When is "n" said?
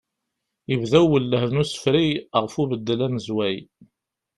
1.49-1.59